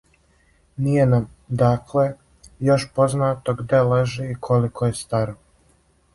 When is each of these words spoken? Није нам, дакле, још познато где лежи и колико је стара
Није 0.85 1.03
нам, 1.11 1.27
дакле, 1.59 2.05
још 2.71 2.87
познато 2.97 3.57
где 3.61 3.83
лежи 3.93 4.27
и 4.33 4.41
колико 4.49 4.91
је 4.93 4.99
стара 5.05 5.39